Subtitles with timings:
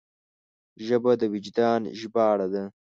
[0.85, 2.63] ژبه د وجدان ژباړه ده